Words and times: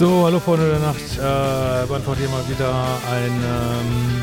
So, 0.00 0.24
hallo 0.24 0.40
Freunde 0.40 0.66
der 0.66 0.78
Nacht. 0.78 1.18
Äh, 1.18 1.86
beantworte 1.86 2.20
hier 2.20 2.30
mal 2.30 2.48
wieder 2.48 2.72
ein 3.12 3.32
ähm, 3.44 4.22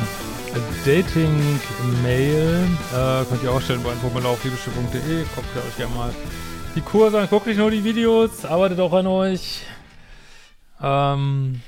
Dating-Mail. 0.83 2.63
Äh, 2.95 3.25
könnt 3.25 3.43
ihr 3.43 3.51
auch 3.51 3.61
stellen 3.61 3.83
bei 3.83 3.91
infomelaufliebeschiff.de. 3.91 5.25
Guckt 5.35 5.47
ihr 5.55 5.61
euch 5.63 5.77
gerne 5.77 5.93
mal 5.93 6.09
die 6.73 6.81
Kurse 6.81 7.19
an. 7.19 7.29
Guckt 7.29 7.45
nicht 7.45 7.59
nur 7.59 7.69
die 7.69 7.83
Videos, 7.83 8.43
arbeitet 8.43 8.79
auch 8.79 8.91
an 8.91 9.05
euch. 9.05 9.67
Ähm, 10.81 11.61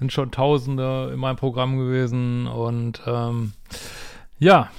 sind 0.00 0.12
schon 0.12 0.32
Tausende 0.32 1.10
in 1.14 1.20
meinem 1.20 1.36
Programm 1.36 1.78
gewesen 1.78 2.48
und 2.48 3.00
ähm, 3.06 3.52
ja, 4.40 4.70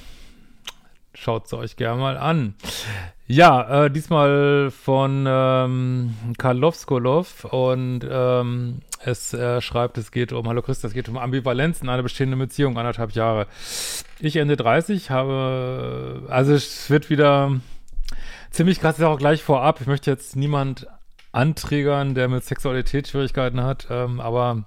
schaut 1.22 1.45
es 1.45 1.53
euch 1.53 1.75
gerne 1.75 2.02
mal 2.02 2.17
an. 2.17 2.55
Ja, 3.27 3.86
äh, 3.86 3.91
diesmal 3.91 4.72
von 4.72 5.25
ähm, 5.28 6.16
Karl 6.38 6.58
Lovskolov 6.58 7.45
und 7.45 8.02
ähm, 8.09 8.80
es 9.05 9.33
äh, 9.33 9.61
schreibt, 9.61 9.97
es 9.97 10.11
geht 10.11 10.33
um, 10.33 10.47
hallo 10.47 10.61
Christa, 10.61 10.88
es 10.88 10.94
geht 10.94 11.09
um 11.09 11.17
Ambivalenz 11.17 11.81
in 11.81 11.89
einer 11.89 12.03
bestehenden 12.03 12.39
Beziehung, 12.39 12.78
anderthalb 12.78 13.11
Jahre. 13.11 13.47
Ich 14.19 14.36
Ende 14.36 14.58
30 14.58 15.11
habe, 15.11 16.23
also 16.28 16.53
es 16.53 16.89
wird 16.89 17.09
wieder 17.09 17.59
ziemlich 18.50 18.80
krass, 18.80 18.97
ist 18.97 19.06
auch 19.06 19.17
gleich 19.17 19.44
vorab, 19.44 19.80
ich 19.80 19.88
möchte 19.88 20.09
jetzt 20.09 20.35
niemand 20.35 20.88
anträgern, 21.31 22.16
der 22.16 22.28
mit 22.28 22.44
Sexualität 22.44 23.08
Schwierigkeiten 23.08 23.61
hat, 23.61 23.88
ähm, 23.91 24.19
aber 24.19 24.66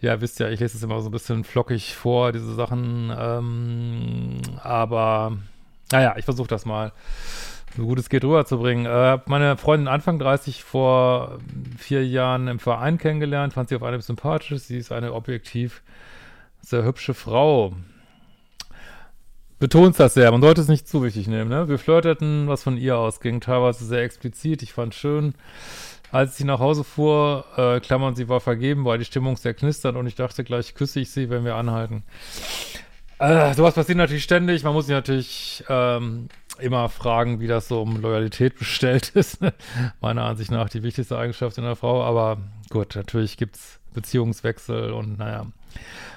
ja, 0.00 0.20
wisst 0.20 0.40
ja, 0.40 0.48
ich 0.48 0.60
lese 0.60 0.76
es 0.76 0.82
immer 0.82 1.00
so 1.00 1.08
ein 1.08 1.12
bisschen 1.12 1.44
flockig 1.44 1.94
vor, 1.94 2.32
diese 2.32 2.54
Sachen, 2.54 3.14
ähm, 3.16 4.40
aber 4.62 5.36
naja, 5.92 6.14
ich 6.16 6.24
versuche 6.24 6.48
das 6.48 6.64
mal 6.64 6.92
so 7.76 7.86
gut 7.86 7.98
es 7.98 8.08
geht 8.08 8.24
rüberzubringen. 8.24 8.86
Äh, 8.86 9.18
meine 9.26 9.56
Freundin 9.56 9.88
Anfang 9.88 10.18
30 10.18 10.64
vor 10.64 11.38
vier 11.78 12.06
Jahren 12.06 12.48
im 12.48 12.58
Verein 12.58 12.98
kennengelernt, 12.98 13.52
fand 13.52 13.68
sie 13.68 13.76
auf 13.76 13.82
eine 13.82 14.00
sympathisch. 14.00 14.62
Sie 14.62 14.78
ist 14.78 14.92
eine 14.92 15.12
objektiv 15.12 15.82
sehr 16.60 16.84
hübsche 16.84 17.14
Frau. 17.14 17.74
Betont 19.58 19.98
das 19.98 20.14
sehr, 20.14 20.30
man 20.32 20.42
sollte 20.42 20.60
es 20.60 20.68
nicht 20.68 20.86
zu 20.86 21.02
wichtig 21.02 21.28
nehmen. 21.28 21.48
Ne? 21.48 21.68
Wir 21.68 21.78
flirteten, 21.78 22.46
was 22.46 22.62
von 22.62 22.76
ihr 22.76 22.98
ausging, 22.98 23.40
teilweise 23.40 23.86
sehr 23.86 24.02
explizit. 24.02 24.62
Ich 24.62 24.74
fand 24.74 24.94
schön, 24.94 25.34
als 26.12 26.36
sie 26.36 26.44
nach 26.44 26.60
Hause 26.60 26.84
fuhr, 26.84 27.46
äh, 27.56 27.80
Klammern, 27.80 28.14
sie 28.14 28.28
war 28.28 28.40
vergeben, 28.40 28.84
war 28.84 28.98
die 28.98 29.06
Stimmung 29.06 29.36
sehr 29.36 29.54
knisternd 29.54 29.96
und 29.96 30.06
ich 30.06 30.14
dachte 30.14 30.44
gleich, 30.44 30.74
küsse 30.74 31.00
ich 31.00 31.10
sie, 31.10 31.30
wenn 31.30 31.44
wir 31.44 31.54
anhalten. 31.54 32.02
Äh, 33.18 33.54
sowas 33.54 33.74
passiert 33.74 33.98
natürlich 33.98 34.24
ständig. 34.24 34.62
Man 34.62 34.74
muss 34.74 34.86
sich 34.86 34.94
natürlich 34.94 35.64
ähm, 35.68 36.28
immer 36.58 36.88
fragen, 36.88 37.40
wie 37.40 37.46
das 37.46 37.68
so 37.68 37.80
um 37.80 38.00
Loyalität 38.00 38.58
bestellt 38.58 39.10
ist. 39.10 39.38
Meiner 40.00 40.24
Ansicht 40.24 40.50
nach 40.50 40.68
die 40.68 40.82
wichtigste 40.82 41.18
Eigenschaft 41.18 41.56
in 41.58 41.64
einer 41.64 41.76
Frau. 41.76 42.02
Aber 42.02 42.38
gut, 42.70 42.94
natürlich 42.94 43.36
gibt's 43.36 43.80
Beziehungswechsel 43.94 44.92
und 44.92 45.18
naja. 45.18 45.46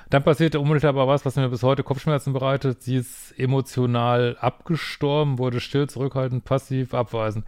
Dann 0.09 0.23
passierte 0.23 0.59
unmittelbar 0.59 1.07
was, 1.07 1.25
was 1.25 1.35
mir 1.35 1.47
bis 1.49 1.63
heute 1.63 1.83
Kopfschmerzen 1.83 2.33
bereitet. 2.33 2.81
Sie 2.81 2.95
ist 2.95 3.37
emotional 3.37 4.37
abgestorben, 4.39 5.37
wurde 5.37 5.59
still, 5.59 5.87
zurückhaltend, 5.87 6.45
passiv, 6.45 6.93
abweisend. 6.93 7.45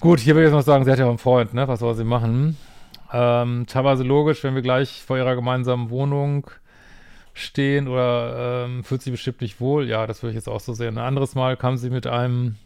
Gut, 0.00 0.18
hier 0.18 0.34
will 0.34 0.42
ich 0.42 0.46
jetzt 0.48 0.56
noch 0.56 0.62
sagen, 0.62 0.84
sie 0.84 0.90
hat 0.90 0.98
ja 0.98 1.08
einen 1.08 1.18
Freund, 1.18 1.54
ne? 1.54 1.68
Was 1.68 1.80
soll 1.80 1.94
sie 1.94 2.04
machen? 2.04 2.56
Ähm, 3.12 3.66
teilweise 3.66 4.02
logisch, 4.02 4.42
wenn 4.44 4.54
wir 4.54 4.62
gleich 4.62 5.02
vor 5.02 5.18
ihrer 5.18 5.34
gemeinsamen 5.34 5.90
Wohnung 5.90 6.50
stehen 7.44 7.88
oder 7.88 8.64
ähm, 8.66 8.84
fühlt 8.84 9.02
sich 9.02 9.12
bestimmt 9.12 9.40
nicht 9.40 9.60
wohl. 9.60 9.88
Ja, 9.88 10.06
das 10.06 10.22
würde 10.22 10.30
ich 10.30 10.36
jetzt 10.36 10.48
auch 10.48 10.60
so 10.60 10.72
sehen. 10.72 10.98
Ein 10.98 11.04
anderes 11.04 11.34
Mal 11.34 11.56
kam 11.56 11.76
sie 11.76 11.90
mit 11.90 12.06
einem 12.06 12.56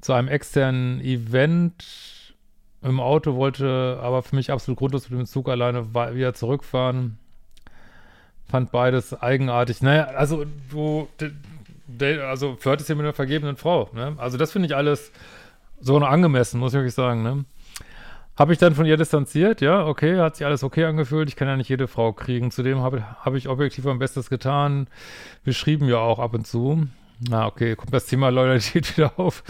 zu 0.00 0.12
einem 0.12 0.28
externen 0.28 1.00
Event 1.00 2.34
im 2.82 3.00
Auto, 3.00 3.34
wollte 3.34 3.98
aber 4.00 4.22
für 4.22 4.36
mich 4.36 4.52
absolut 4.52 4.78
grundlos 4.78 5.10
mit 5.10 5.18
dem 5.18 5.26
Zug 5.26 5.48
alleine 5.48 5.94
wieder 6.14 6.34
zurückfahren. 6.34 7.18
Fand 8.48 8.70
beides 8.70 9.12
eigenartig. 9.12 9.82
Naja, 9.82 10.04
also 10.04 10.44
du, 10.70 11.08
also 12.22 12.56
flirtest 12.56 12.86
hier 12.86 12.96
mit 12.96 13.04
einer 13.04 13.12
vergebenen 13.12 13.56
Frau. 13.56 13.90
Ne? 13.92 14.14
Also 14.18 14.38
das 14.38 14.52
finde 14.52 14.66
ich 14.66 14.76
alles 14.76 15.10
so 15.80 15.96
angemessen, 15.98 16.60
muss 16.60 16.72
ich 16.72 16.78
wirklich 16.78 16.94
sagen. 16.94 17.22
Ne? 17.22 17.44
Habe 18.36 18.52
ich 18.52 18.58
dann 18.58 18.74
von 18.74 18.84
ihr 18.84 18.98
distanziert, 18.98 19.62
ja, 19.62 19.86
okay, 19.86 20.18
hat 20.18 20.36
sich 20.36 20.44
alles 20.44 20.62
okay 20.62 20.84
angefühlt. 20.84 21.30
Ich 21.30 21.36
kann 21.36 21.48
ja 21.48 21.56
nicht 21.56 21.70
jede 21.70 21.88
Frau 21.88 22.12
kriegen. 22.12 22.50
Zudem 22.50 22.80
habe 22.82 23.02
hab 23.24 23.34
ich 23.34 23.48
objektiv 23.48 23.84
mein 23.84 23.98
Bestes 23.98 24.28
getan. 24.28 24.88
Wir 25.42 25.54
schrieben 25.54 25.88
ja 25.88 25.98
auch 25.98 26.18
ab 26.18 26.34
und 26.34 26.46
zu. 26.46 26.86
Na, 27.18 27.46
okay, 27.46 27.76
kommt 27.76 27.94
das 27.94 28.04
Thema 28.04 28.28
Loyalität 28.28 28.94
wieder 28.96 29.18
auf. 29.18 29.42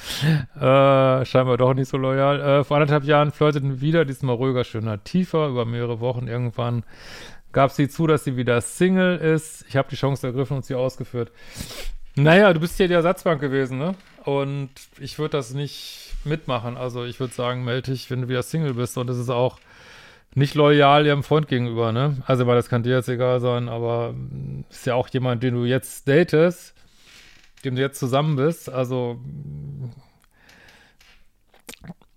Äh, 0.55 1.25
scheinbar 1.25 1.57
doch 1.57 1.75
nicht 1.75 1.89
so 1.89 1.97
loyal. 1.97 2.41
Äh, 2.41 2.65
vor 2.65 2.77
anderthalb 2.77 3.03
Jahren 3.03 3.33
flirteten 3.33 3.81
wieder, 3.81 4.05
diesmal 4.05 4.37
ruhiger, 4.37 4.63
schöner, 4.63 5.03
tiefer, 5.03 5.49
über 5.49 5.65
mehrere 5.65 5.99
Wochen. 5.99 6.29
Irgendwann 6.29 6.85
gab 7.51 7.73
sie 7.73 7.89
zu, 7.89 8.07
dass 8.07 8.23
sie 8.23 8.37
wieder 8.37 8.61
Single 8.61 9.17
ist. 9.17 9.65
Ich 9.69 9.77
habe 9.77 9.89
die 9.91 9.97
Chance 9.97 10.29
ergriffen 10.29 10.59
und 10.59 10.65
sie 10.65 10.77
ausgeführt. 10.77 11.33
Naja, 12.15 12.53
du 12.53 12.61
bist 12.61 12.77
hier 12.77 12.87
die 12.87 12.95
Ersatzbank 12.95 13.41
gewesen, 13.41 13.79
ne? 13.79 13.95
Und 14.25 14.71
ich 15.01 15.19
würde 15.19 15.37
das 15.37 15.53
nicht 15.53 16.06
mitmachen. 16.27 16.77
Also 16.77 17.05
ich 17.05 17.21
würde 17.21 17.35
sagen, 17.35 17.65
melde 17.65 17.93
dich, 17.93 18.11
wenn 18.11 18.23
du 18.23 18.29
wieder 18.29 18.43
Single 18.43 18.75
bist. 18.75 18.99
Und 18.99 19.09
es 19.09 19.19
ist 19.19 19.31
auch 19.31 19.59
nicht 20.37 20.55
loyal 20.55 21.07
ihrem 21.07 21.23
Freund 21.23 21.49
gegenüber, 21.49 21.93
ne? 21.93 22.23
Also, 22.27 22.47
weil 22.47 22.57
das 22.57 22.69
kann 22.69 22.83
dir 22.83 22.95
jetzt 22.95 23.09
egal 23.09 23.41
sein, 23.41 23.71
aber 23.71 24.15
ist 24.69 24.85
ja 24.85 24.95
auch 24.95 25.09
jemand, 25.09 25.43
den 25.43 25.55
du 25.55 25.65
jetzt 25.65 26.07
datest, 26.07 26.75
dem 27.65 27.75
du 27.75 27.81
jetzt 27.81 27.99
zusammen 27.99 28.37
bist. 28.37 28.69
Also 28.69 29.19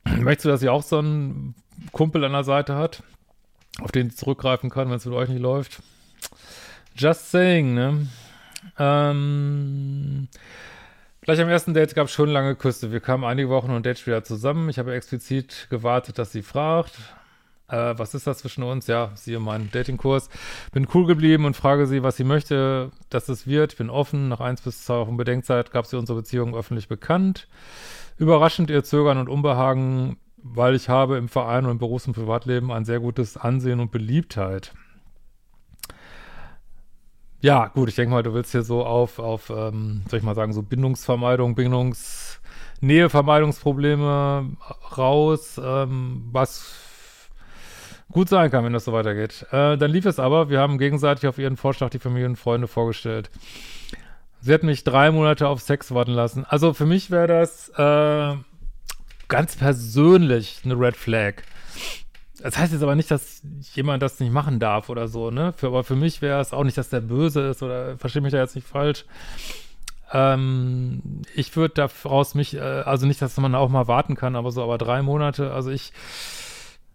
möchtest 0.04 0.46
du, 0.46 0.50
dass 0.50 0.60
sie 0.60 0.68
auch 0.68 0.84
so 0.84 0.98
einen 0.98 1.56
Kumpel 1.94 2.26
an 2.26 2.34
der 2.34 2.44
Seite 2.44 2.76
hat, 2.76 3.04
auf 3.80 3.94
den 3.94 4.10
sie 4.10 4.18
zurückgreifen 4.18 4.70
kann, 4.70 4.90
wenn 4.90 4.98
es 4.98 5.06
mit 5.06 5.16
euch 5.16 5.30
nicht 5.30 5.42
läuft? 5.42 5.82
Just 6.96 7.32
saying, 7.32 7.74
ne? 7.74 8.08
Ähm, 8.78 10.28
Gleich 11.22 11.42
am 11.42 11.50
ersten 11.50 11.74
Date 11.74 11.96
gab 11.96 12.08
es 12.08 12.14
schon 12.14 12.30
lange 12.30 12.56
Küsse. 12.56 12.92
Wir 12.92 13.02
kamen 13.02 13.26
einige 13.26 13.50
Wochen 13.50 13.72
und 13.72 13.86
Date 13.86 14.08
wieder 14.08 14.24
zusammen. 14.24 14.70
Ich 14.70 14.80
habe 14.80 14.94
explizit 14.94 15.68
gewartet, 15.70 16.18
dass 16.18 16.32
sie 16.32 16.42
fragt. 16.42 16.98
Äh, 17.68 17.94
was 17.98 18.16
ist 18.16 18.26
das 18.26 18.40
zwischen 18.40 18.64
uns? 18.64 18.88
Ja, 18.88 19.12
siehe 19.16 19.40
meinen 19.40 19.70
Datingkurs. 19.70 20.30
Bin 20.72 20.88
cool 20.94 21.06
geblieben 21.06 21.44
und 21.44 21.58
frage 21.58 21.88
sie, 21.88 22.04
was 22.04 22.16
sie 22.16 22.24
möchte, 22.24 22.92
dass 23.10 23.28
es 23.28 23.46
wird. 23.46 23.74
Ich 23.74 23.78
bin 23.78 23.90
offen. 23.90 24.30
Nach 24.30 24.40
eins 24.40 24.62
bis 24.62 24.86
zwei 24.86 24.96
Wochen 25.00 25.18
Bedenkzeit 25.18 25.72
gab 25.72 25.86
sie 25.86 25.98
unsere 25.98 26.20
Beziehung 26.20 26.56
öffentlich 26.56 26.88
bekannt. 26.88 27.48
Überraschend 28.18 28.70
ihr 28.70 28.86
Zögern 28.86 29.18
und 29.18 29.28
Unbehagen, 29.28 30.18
weil 30.38 30.74
ich 30.74 30.88
habe 30.88 31.18
im 31.18 31.28
Verein 31.28 31.66
und 31.66 31.72
im 31.72 31.78
Berufs- 31.80 32.08
und 32.08 32.14
Privatleben 32.14 32.72
ein 32.72 32.86
sehr 32.86 33.02
gutes 33.02 33.36
Ansehen 33.36 33.82
und 33.82 33.92
Beliebtheit. 33.92 34.74
Ja, 37.42 37.68
gut, 37.68 37.88
ich 37.88 37.96
denke 37.96 38.12
mal, 38.12 38.24
du 38.24 38.34
willst 38.34 38.52
hier 38.52 38.64
so 38.64 38.86
auf, 38.86 39.18
auf 39.18 39.50
ähm, 39.50 40.02
soll 40.10 40.20
ich 40.20 40.26
mal 40.26 40.36
sagen, 40.36 40.52
so 40.52 40.62
Bindungsvermeidung, 40.62 41.56
Bindungs-, 41.56 42.40
Nähevermeidungsprobleme 42.82 44.58
raus, 44.98 45.60
ähm, 45.64 46.28
was 46.32 46.76
gut 48.12 48.28
sein 48.28 48.52
kann, 48.52 48.66
wenn 48.66 48.74
das 48.74 48.86
so 48.86 48.94
weitergeht. 48.94 49.46
Äh, 49.52 49.78
dann 49.78 49.92
lief 49.92 50.06
es 50.06 50.20
aber, 50.20 50.50
wir 50.50 50.60
haben 50.60 50.78
gegenseitig 50.78 51.28
auf 51.28 51.38
ihren 51.38 51.56
Vorschlag 51.56 51.92
die 51.92 52.00
Familie 52.00 52.28
und 52.28 52.36
Freunde 52.36 52.68
vorgestellt. 52.68 53.30
Sie 54.42 54.54
hat 54.54 54.64
mich 54.64 54.84
drei 54.84 55.12
Monate 55.12 55.48
auf 55.48 55.62
Sex 55.62 55.94
warten 55.94 56.12
lassen. 56.12 56.46
Also 56.46 56.74
für 56.74 56.86
mich 56.86 57.12
wäre 57.12 57.28
das 57.28 57.70
äh, 57.70 58.36
ganz 59.28 59.56
persönlich 59.56 60.62
eine 60.66 60.80
Red 60.80 60.96
Flag. 60.96 61.44
Das 62.42 62.58
heißt 62.58 62.74
jetzt 62.74 62.84
aber 62.84 62.96
nicht, 62.96 63.12
dass 63.12 63.42
jemand 63.74 64.02
das 64.02 64.20
nicht 64.20 64.32
machen 64.32 64.60
darf 64.60 64.90
oder 64.90 65.08
so, 65.08 65.32
ne? 65.32 65.54
Für, 65.54 65.68
aber 65.68 65.84
für 65.84 65.96
mich 65.96 66.22
wäre 66.22 66.40
es 66.40 66.54
auch 66.54 66.64
nicht, 66.64 66.78
dass 66.78 66.90
der 66.90 67.02
böse 67.02 67.42
ist 67.42 67.64
oder 67.64 67.98
verstehe 67.98 68.22
mich 68.22 68.32
da 68.32 68.40
jetzt 68.40 68.56
nicht 68.56 68.68
falsch. 68.68 69.06
Ähm, 70.12 71.02
ich 71.36 71.56
würde 71.56 71.76
daraus 71.76 72.36
mich, 72.36 72.56
äh, 72.56 72.60
also 72.60 73.06
nicht, 73.06 73.22
dass 73.22 73.38
man 73.38 73.56
auch 73.56 73.70
mal 73.70 73.88
warten 73.88 74.16
kann, 74.16 74.36
aber 74.36 74.52
so, 74.52 74.64
aber 74.64 74.78
drei 74.78 75.02
Monate, 75.02 75.52
also 75.54 75.70
ich 75.70 75.92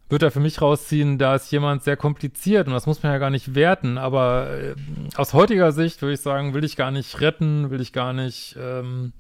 würde 0.08 0.26
da 0.26 0.30
für 0.30 0.40
mich 0.40 0.60
rausziehen, 0.60 1.18
da 1.18 1.34
ist 1.34 1.50
jemand 1.50 1.82
sehr 1.82 1.96
kompliziert 1.96 2.66
und 2.66 2.72
das 2.72 2.86
muss 2.86 3.02
man 3.02 3.12
ja 3.12 3.18
gar 3.18 3.30
nicht 3.30 3.54
werten, 3.54 3.98
aber 3.98 4.50
äh, 4.50 4.74
aus 5.16 5.32
heutiger 5.32 5.72
Sicht 5.72 6.02
würde 6.02 6.14
ich 6.14 6.20
sagen, 6.20 6.54
will 6.54 6.64
ich 6.64 6.76
gar 6.76 6.90
nicht 6.90 7.20
retten, 7.20 7.70
will 7.70 7.80
ich 7.80 7.92
gar 7.92 8.12
nicht 8.12 8.56
ähm, 8.60 9.12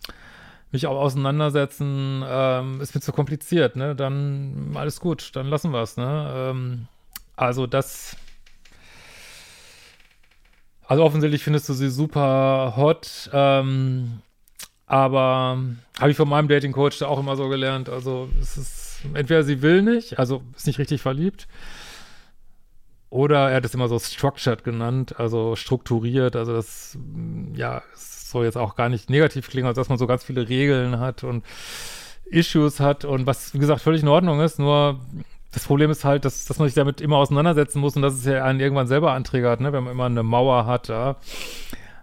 mich 0.74 0.86
auch 0.86 1.00
auseinandersetzen, 1.00 2.22
ähm, 2.26 2.80
ist 2.80 2.94
mir 2.94 3.00
zu 3.00 3.12
kompliziert, 3.12 3.76
ne? 3.76 3.96
Dann 3.96 4.72
alles 4.74 5.00
gut, 5.00 5.30
dann 5.34 5.46
lassen 5.46 5.72
wir 5.72 5.80
es, 5.80 5.96
ne? 5.96 6.50
Ähm, 6.50 6.88
also 7.36 7.66
das 7.66 8.16
also 10.86 11.02
offensichtlich 11.02 11.42
findest 11.42 11.68
du 11.68 11.72
sie 11.72 11.88
super 11.88 12.74
hot, 12.76 13.30
ähm, 13.32 14.20
aber 14.86 15.58
habe 15.98 16.10
ich 16.10 16.16
von 16.16 16.28
meinem 16.28 16.48
Dating-Coach 16.48 17.02
auch 17.02 17.18
immer 17.18 17.36
so 17.36 17.48
gelernt. 17.48 17.88
Also 17.88 18.28
es 18.40 18.56
ist, 18.58 19.00
entweder 19.14 19.42
sie 19.44 19.62
will 19.62 19.82
nicht, 19.82 20.18
also 20.18 20.42
ist 20.54 20.66
nicht 20.66 20.78
richtig 20.78 21.00
verliebt, 21.00 21.48
oder 23.08 23.50
er 23.50 23.56
hat 23.56 23.64
es 23.64 23.74
immer 23.74 23.88
so 23.88 23.98
structured 23.98 24.64
genannt, 24.64 25.18
also 25.18 25.56
strukturiert, 25.56 26.36
also 26.36 26.52
das, 26.52 26.98
ja, 27.54 27.82
soll 28.34 28.44
jetzt 28.44 28.58
auch 28.58 28.76
gar 28.76 28.88
nicht 28.88 29.08
negativ 29.08 29.48
klingen, 29.48 29.66
also 29.66 29.80
dass 29.80 29.88
man 29.88 29.98
so 29.98 30.06
ganz 30.06 30.24
viele 30.24 30.48
Regeln 30.48 31.00
hat 31.00 31.24
und 31.24 31.44
Issues 32.26 32.80
hat 32.80 33.04
und 33.04 33.26
was, 33.26 33.54
wie 33.54 33.58
gesagt, 33.58 33.80
völlig 33.80 34.02
in 34.02 34.08
Ordnung 34.08 34.40
ist, 34.40 34.58
nur 34.58 35.00
das 35.52 35.64
Problem 35.64 35.90
ist 35.90 36.04
halt, 36.04 36.24
dass, 36.24 36.44
dass 36.46 36.58
man 36.58 36.68
sich 36.68 36.74
damit 36.74 37.00
immer 37.00 37.16
auseinandersetzen 37.16 37.80
muss 37.80 37.96
und 37.96 38.02
dass 38.02 38.14
es 38.14 38.24
ja 38.24 38.44
einen 38.44 38.60
irgendwann 38.60 38.88
selber 38.88 39.12
antriggert, 39.12 39.60
ne, 39.60 39.72
wenn 39.72 39.84
man 39.84 39.92
immer 39.92 40.06
eine 40.06 40.22
Mauer 40.22 40.66
hat, 40.66 40.88
ja. 40.88 41.16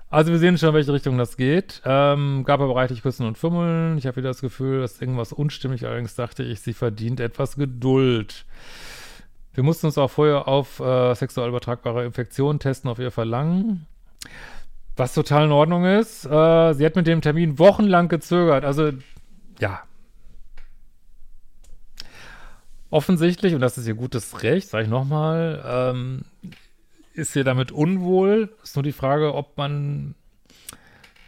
Also 0.09 0.31
wir 0.31 0.39
sehen 0.39 0.57
schon, 0.57 0.69
in 0.69 0.75
welche 0.75 0.91
Richtung 0.91 1.17
das 1.17 1.37
geht. 1.37 1.81
Ähm, 1.85 2.43
gab 2.45 2.59
aber 2.59 2.75
reichlich 2.75 3.01
Küssen 3.01 3.25
und 3.25 3.37
Fummeln. 3.37 3.97
Ich 3.97 4.05
habe 4.05 4.17
wieder 4.17 4.27
das 4.27 4.41
Gefühl, 4.41 4.81
dass 4.81 4.99
irgendwas 4.99 5.31
unstimmig, 5.31 5.85
allerdings 5.85 6.15
dachte 6.15 6.43
ich, 6.43 6.59
sie 6.59 6.73
verdient 6.73 7.21
etwas 7.21 7.55
Geduld. 7.55 8.43
Wir 9.53 9.63
mussten 9.63 9.85
uns 9.85 9.97
auch 9.97 10.11
vorher 10.11 10.49
auf 10.49 10.81
äh, 10.81 11.13
sexuell 11.15 11.47
übertragbare 11.47 12.05
Infektionen 12.05 12.59
testen, 12.59 12.89
auf 12.89 12.99
ihr 12.99 13.11
Verlangen. 13.11 13.87
Was 15.01 15.15
total 15.15 15.45
in 15.45 15.51
Ordnung 15.51 15.83
ist. 15.83 16.25
Äh, 16.25 16.73
sie 16.73 16.85
hat 16.85 16.95
mit 16.95 17.07
dem 17.07 17.21
Termin 17.21 17.57
wochenlang 17.57 18.07
gezögert. 18.07 18.63
Also, 18.63 18.91
ja, 19.57 19.81
offensichtlich, 22.91 23.55
und 23.55 23.61
das 23.61 23.79
ist 23.79 23.87
ihr 23.87 23.95
gutes 23.95 24.43
Recht, 24.43 24.69
sage 24.69 24.83
ich 24.83 24.89
nochmal, 24.91 25.63
ähm, 25.65 26.21
ist 27.15 27.33
sie 27.33 27.43
damit 27.43 27.71
unwohl. 27.71 28.53
Ist 28.61 28.75
nur 28.75 28.83
die 28.83 28.91
Frage, 28.91 29.33
ob 29.33 29.57
man, 29.57 30.13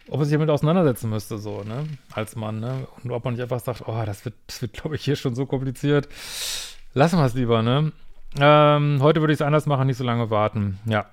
ob 0.07 0.17
man 0.19 0.25
sich 0.25 0.33
damit 0.33 0.51
auseinandersetzen 0.51 1.09
müsste, 1.09 1.39
so, 1.39 1.63
ne, 1.63 1.87
als 2.11 2.35
Mann, 2.35 2.59
ne, 2.59 2.87
und 3.03 3.09
ob 3.09 3.25
man 3.25 3.33
nicht 3.33 3.41
einfach 3.41 3.59
sagt, 3.59 3.87
oh, 3.87 4.03
das 4.05 4.23
wird, 4.23 4.35
das 4.45 4.61
wird, 4.61 4.73
glaube 4.73 4.97
ich, 4.97 5.03
hier 5.03 5.15
schon 5.15 5.33
so 5.33 5.47
kompliziert. 5.47 6.07
Lassen 6.93 7.17
wir 7.17 7.25
es 7.25 7.33
lieber, 7.33 7.63
ne. 7.63 7.91
Ähm, 8.39 8.99
heute 9.01 9.21
würde 9.21 9.33
ich 9.33 9.37
es 9.37 9.45
anders 9.45 9.65
machen, 9.65 9.87
nicht 9.87 9.97
so 9.97 10.03
lange 10.03 10.29
warten, 10.29 10.77
ja. 10.85 11.07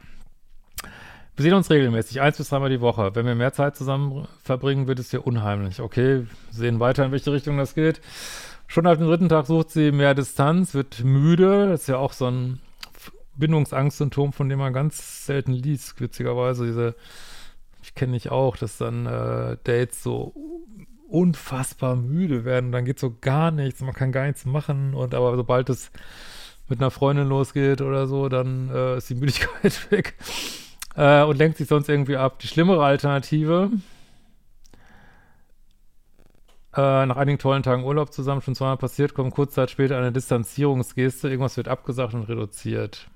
Wir 1.36 1.44
sehen 1.44 1.54
uns 1.54 1.70
regelmäßig, 1.70 2.20
eins 2.20 2.36
bis 2.36 2.48
dreimal 2.48 2.70
die 2.70 2.80
Woche. 2.80 3.14
Wenn 3.14 3.24
wir 3.24 3.34
mehr 3.34 3.52
Zeit 3.52 3.76
zusammen 3.76 4.26
verbringen, 4.42 4.86
wird 4.86 4.98
es 4.98 5.10
hier 5.10 5.26
unheimlich. 5.26 5.80
Okay, 5.80 6.26
sehen 6.50 6.80
weiter, 6.80 7.04
in 7.04 7.12
welche 7.12 7.32
Richtung 7.32 7.56
das 7.56 7.74
geht. 7.74 8.00
Schon 8.66 8.86
auf 8.86 8.98
dem 8.98 9.06
dritten 9.06 9.28
Tag 9.28 9.46
sucht 9.46 9.70
sie 9.70 9.90
mehr 9.90 10.14
Distanz, 10.14 10.74
wird 10.74 11.02
müde. 11.02 11.68
Das 11.68 11.82
ist 11.82 11.86
ja 11.88 11.96
auch 11.96 12.12
so 12.12 12.26
ein 12.26 12.60
Bindungsangstsymptom, 13.36 14.32
von 14.32 14.48
dem 14.48 14.58
man 14.58 14.72
ganz 14.72 15.26
selten 15.26 15.52
liest, 15.52 16.00
witzigerweise. 16.00 16.66
Diese, 16.66 16.94
ich 17.82 17.94
kenne 17.94 18.12
nicht 18.12 18.30
auch, 18.30 18.56
dass 18.56 18.76
dann 18.76 19.06
äh, 19.06 19.56
Dates 19.64 20.02
so 20.02 20.34
unfassbar 21.08 21.96
müde 21.96 22.44
werden. 22.44 22.70
Dann 22.70 22.84
geht 22.84 22.98
so 22.98 23.16
gar 23.20 23.50
nichts, 23.50 23.80
man 23.80 23.94
kann 23.94 24.12
gar 24.12 24.26
nichts 24.26 24.44
machen. 24.44 24.94
Und 24.94 25.14
aber 25.14 25.34
sobald 25.36 25.70
es 25.70 25.90
mit 26.68 26.80
einer 26.80 26.90
Freundin 26.90 27.28
losgeht 27.28 27.80
oder 27.80 28.06
so, 28.06 28.28
dann 28.28 28.70
äh, 28.72 28.98
ist 28.98 29.10
die 29.10 29.14
Müdigkeit 29.14 29.90
weg 29.90 30.16
äh, 30.96 31.22
und 31.22 31.38
lenkt 31.38 31.58
sich 31.58 31.68
sonst 31.68 31.88
irgendwie 31.88 32.16
ab. 32.16 32.38
Die 32.40 32.48
schlimmere 32.48 32.84
Alternative 32.84 33.70
äh, 36.76 37.06
nach 37.06 37.16
einigen 37.16 37.38
tollen 37.38 37.62
Tagen 37.62 37.84
Urlaub 37.84 38.12
zusammen 38.12 38.42
schon 38.42 38.54
zweimal 38.54 38.76
passiert, 38.76 39.14
kommt 39.14 39.34
kurz 39.34 39.54
Zeit 39.54 39.70
später 39.70 39.98
eine 39.98 40.12
Distanzierungsgeste, 40.12 41.28
irgendwas 41.28 41.56
wird 41.56 41.68
abgesagt 41.68 42.14
und 42.14 42.24
reduziert. 42.24 43.08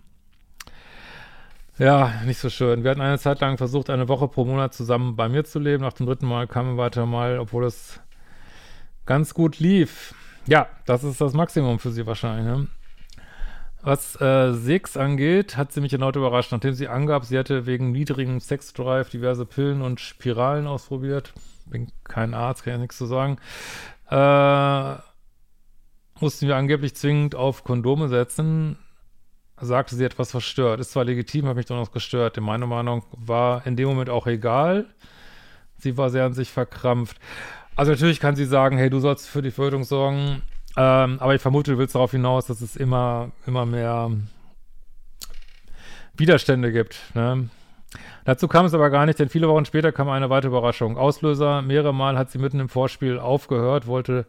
Ja, 1.79 2.13
nicht 2.25 2.39
so 2.39 2.51
schön. 2.51 2.85
Wir 2.85 2.93
hatten 2.93 3.01
eine 3.01 3.19
Zeit 3.19 3.41
lang 3.41 3.57
versucht, 3.57 3.91
eine 3.91 4.09
Woche 4.09 4.29
pro 4.29 4.45
Monat 4.45 4.75
zusammen 4.75 5.17
bei 5.17 5.29
mir 5.29 5.45
zu 5.45 5.59
leben. 5.59 5.83
Nach 5.83 5.93
dem 5.93 6.07
dritten 6.07 6.27
Mal 6.27 6.47
kamen 6.47 6.77
wir 6.77 6.85
weiter 6.85 7.05
mal, 7.05 7.41
obwohl 7.41 7.65
es 7.65 8.01
ganz 9.07 9.35
gut 9.35 9.59
lief. 9.59 10.15
Ja, 10.47 10.69
das 10.87 11.03
ist 11.03 11.21
das 11.21 11.33
Maximum 11.33 11.81
für 11.81 11.91
sie 11.91 12.07
wahrscheinlich. 12.07 12.47
Ne? 12.47 12.69
Was 13.85 14.21
äh, 14.21 14.55
Sex 14.55 14.97
angeht, 14.97 15.57
hat 15.57 15.73
sie 15.73 15.81
mich 15.81 15.93
erneut 15.93 16.17
überrascht, 16.17 16.53
nachdem 16.53 16.75
sie 16.75 16.89
angab, 16.89 17.25
sie 17.27 17.37
hätte 17.37 17.67
wegen 17.67 17.93
niedrigem 17.93 18.41
Sexdrive 18.41 19.11
diverse 19.11 19.45
Pillen 19.45 19.83
und 19.83 20.01
Spiralen 20.01 20.67
ausprobiert 20.67 21.35
bin 21.67 21.93
kein 22.05 22.35
Arzt, 22.35 22.65
kann 22.65 22.75
ja 22.75 22.79
nichts 22.79 22.99
zu 22.99 23.07
sagen, 23.07 23.39
äh, 24.11 24.95
mussten 26.21 26.47
wir 26.47 26.57
angeblich 26.57 26.95
zwingend 26.95 27.35
auf 27.35 27.65
Kondome 27.65 28.09
setzen, 28.09 28.79
sagte 29.61 29.97
sie 29.97 30.05
etwas 30.05 30.31
verstört. 30.31 30.81
Ist 30.81 30.93
zwar 30.93 31.05
legitim, 31.05 31.47
hat 31.47 31.57
mich 31.57 31.67
doch 31.67 31.77
noch 31.77 31.93
gestört. 31.93 32.37
In 32.37 32.45
meiner 32.45 32.67
Meinung 32.67 33.05
war 33.13 33.67
in 33.67 33.77
dem 33.77 33.89
Moment 33.89 34.11
auch 34.11 34.27
egal. 34.27 34.87
Sie 35.79 35.97
war 35.97 36.11
sehr 36.11 36.25
an 36.25 36.35
sich 36.35 36.51
verkrampft. 36.51 37.19
Also 37.77 37.93
natürlich 37.93 38.21
kann 38.21 38.37
sie 38.37 38.45
sagen, 38.45 38.79
hey, 38.79 38.91
du 38.91 39.01
sollst 39.01 39.29
für 39.29 39.43
die 39.43 39.51
Förderung 39.51 39.85
sorgen, 39.85 40.43
ähm, 40.77 41.19
aber 41.21 41.35
ich 41.35 41.43
vermute, 41.43 41.73
du 41.73 41.79
willst 41.79 41.95
darauf 41.95 42.11
hinaus, 42.11 42.47
dass 42.47 42.61
es 42.61 42.77
immer, 42.77 43.31
immer 43.47 43.67
mehr 43.67 44.11
Widerstände 46.17 46.73
gibt. 46.73 46.97
Ne? 47.15 47.49
Dazu 48.25 48.49
kam 48.49 48.67
es 48.67 48.75
aber 48.75 48.91
gar 48.91 49.07
nicht, 49.07 49.19
denn 49.19 49.29
viele 49.29 49.49
Wochen 49.49 49.65
später 49.65 49.93
kam 49.93 50.09
eine 50.09 50.31
weitere 50.31 50.49
Überraschung. 50.49 50.97
Auslöser, 50.97 51.63
mehrere 51.63 51.95
Mal 51.95 52.17
hat 52.17 52.31
sie 52.31 52.39
mitten 52.39 52.61
im 52.61 52.69
Vorspiel 52.69 53.19
aufgehört, 53.19 53.87
wollte 53.87 54.27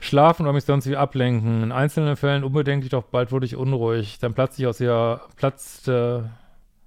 schlafen 0.00 0.42
oder 0.42 0.52
mich 0.52 0.64
sonst 0.64 0.88
wie 0.88 0.96
ablenken. 0.96 1.62
In 1.62 1.72
einzelnen 1.72 2.16
Fällen 2.16 2.44
unbedenklich, 2.44 2.90
doch 2.90 3.04
bald 3.04 3.32
wurde 3.32 3.46
ich 3.46 3.56
unruhig. 3.56 4.18
Dann 4.20 4.34
platzte 4.34 4.62
ich 4.62 4.68
aus 4.68 4.80
ihr, 4.80 5.20
platzte 5.36 6.30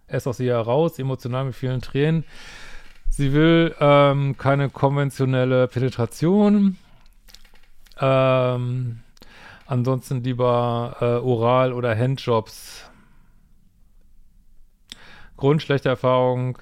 es 0.07 0.27
aus 0.27 0.39
ihr 0.39 0.53
heraus, 0.53 0.97
emotional 0.97 1.45
mit 1.45 1.55
vielen 1.55 1.81
Tränen. 1.81 2.23
Sie 3.09 3.33
will 3.33 3.75
ähm, 3.79 4.37
keine 4.37 4.69
konventionelle 4.69 5.67
Penetration. 5.67 6.77
Ähm, 7.99 8.99
ansonsten 9.65 10.23
lieber 10.23 10.97
äh, 11.01 11.05
Oral- 11.25 11.73
oder 11.73 11.95
Handjobs. 11.95 12.89
Grund 15.37 15.61
schlechte 15.61 15.89
Erfahrung 15.89 16.57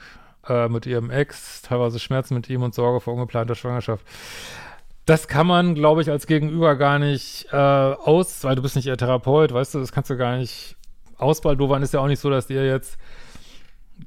äh, 0.48 0.68
mit 0.68 0.86
ihrem 0.86 1.10
Ex, 1.10 1.62
teilweise 1.62 2.00
Schmerzen 2.00 2.36
mit 2.36 2.50
ihm 2.50 2.64
und 2.64 2.76
Sorge 2.76 3.00
vor 3.00 3.14
ungeplanter 3.14 3.56
Schwangerschaft. 3.56 4.06
Das 5.06 5.28
kann 5.28 5.48
man, 5.48 5.74
glaube 5.74 6.02
ich, 6.02 6.12
als 6.12 6.28
Gegenüber 6.28 6.76
gar 6.76 7.00
nicht 7.00 7.48
äh, 7.52 7.56
aus, 7.56 8.44
weil 8.44 8.56
du 8.56 8.62
bist 8.62 8.76
nicht 8.76 8.88
ihr 8.88 8.98
Therapeut, 8.98 9.54
weißt 9.54 9.76
du, 9.76 9.80
das 9.80 9.92
kannst 9.92 10.10
du 10.10 10.18
gar 10.18 10.38
nicht 10.38 10.76
ausbaldowern. 11.18 11.82
Ist 11.82 11.94
ja 11.94 12.02
auch 12.02 12.08
nicht 12.08 12.20
so, 12.20 12.30
dass 12.30 12.50
ihr 12.50 12.66
jetzt 12.66 12.98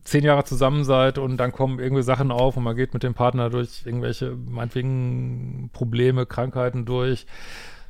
zehn 0.05 0.25
Jahre 0.25 0.45
zusammen 0.45 0.85
seid 0.85 1.19
und 1.19 1.37
dann 1.37 1.53
kommen 1.53 1.79
irgendwie 1.79 2.03
Sachen 2.03 2.31
auf 2.31 2.57
und 2.57 2.63
man 2.65 2.77
geht 2.77 2.95
mit 2.95 3.03
dem 3.03 3.15
Partner 3.15 3.51
durch 3.51 3.83
irgendwelche, 3.85 4.33
meinetwegen, 4.33 5.71
Probleme, 5.73 6.27
Krankheiten 6.27 6.85
durch. 6.85 7.27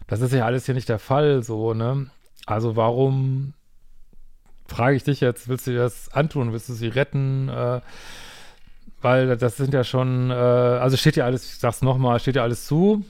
Das 0.07 0.21
ist 0.21 0.33
ja 0.33 0.45
alles 0.45 0.67
hier 0.67 0.75
nicht 0.75 0.89
der 0.89 0.99
Fall, 0.99 1.43
so, 1.43 1.75
ne? 1.75 2.11
Also 2.47 2.75
warum 2.77 3.55
frage 4.67 4.97
ich 4.97 5.05
dich 5.05 5.21
jetzt, 5.21 5.49
willst 5.49 5.67
du 5.67 5.73
dir 5.73 5.81
das 5.81 6.13
antun? 6.13 6.53
Willst 6.53 6.69
du 6.69 6.75
sie 6.75 6.89
retten? 6.89 7.49
Äh, 7.49 7.81
weil 9.03 9.37
das 9.37 9.57
sind 9.57 9.75
ja 9.75 9.85
schon, 9.85 10.31
äh, 10.31 10.35
also 10.35 10.97
steht 10.97 11.17
ja 11.17 11.25
alles, 11.25 11.45
ich 11.53 11.59
sag's 11.59 11.83
nochmal, 11.83 12.21
steht 12.21 12.37
ja 12.37 12.43
alles 12.43 12.67
zu. 12.67 13.05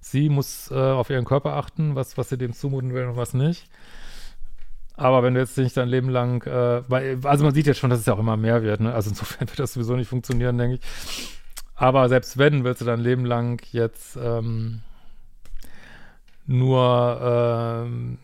Sie 0.00 0.28
muss 0.28 0.70
äh, 0.70 0.74
auf 0.74 1.10
ihren 1.10 1.24
Körper 1.24 1.54
achten, 1.54 1.94
was, 1.94 2.18
was 2.18 2.28
sie 2.28 2.36
dem 2.36 2.52
zumuten 2.52 2.92
will 2.92 3.06
und 3.06 3.16
was 3.16 3.34
nicht. 3.34 3.68
Aber 4.94 5.22
wenn 5.22 5.34
du 5.34 5.40
jetzt 5.40 5.56
nicht 5.56 5.76
dein 5.76 5.88
Leben 5.88 6.10
lang, 6.10 6.46
äh, 6.46 6.82
also 7.26 7.44
man 7.44 7.54
sieht 7.54 7.66
jetzt 7.66 7.78
schon, 7.78 7.90
dass 7.90 8.00
es 8.00 8.06
ja 8.06 8.14
auch 8.14 8.18
immer 8.18 8.36
mehr 8.36 8.62
wird, 8.62 8.80
ne? 8.80 8.92
Also 8.92 9.10
insofern 9.10 9.48
wird 9.48 9.58
das 9.58 9.72
sowieso 9.72 9.96
nicht 9.96 10.08
funktionieren, 10.08 10.58
denke 10.58 10.76
ich. 10.76 10.80
Aber 11.74 12.08
selbst 12.08 12.38
wenn, 12.38 12.64
willst 12.64 12.80
du 12.80 12.84
dein 12.84 13.00
Leben 13.00 13.24
lang 13.24 13.60
jetzt 13.72 14.16
ähm, 14.16 14.82
nur 16.46 17.20
ähm, 17.84 18.18